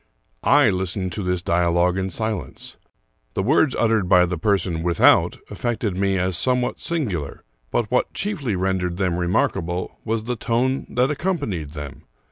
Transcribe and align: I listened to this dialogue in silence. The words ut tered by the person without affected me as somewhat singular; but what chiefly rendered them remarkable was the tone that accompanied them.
I 0.43 0.71
listened 0.71 1.11
to 1.11 1.21
this 1.21 1.43
dialogue 1.43 1.95
in 1.95 2.09
silence. 2.09 2.75
The 3.35 3.43
words 3.43 3.75
ut 3.75 3.91
tered 3.91 4.09
by 4.09 4.25
the 4.25 4.35
person 4.35 4.81
without 4.81 5.37
affected 5.51 5.95
me 5.95 6.17
as 6.17 6.35
somewhat 6.35 6.79
singular; 6.79 7.43
but 7.69 7.91
what 7.91 8.11
chiefly 8.11 8.55
rendered 8.55 8.97
them 8.97 9.17
remarkable 9.19 9.99
was 10.03 10.23
the 10.23 10.35
tone 10.35 10.87
that 10.89 11.11
accompanied 11.11 11.73
them. 11.73 12.01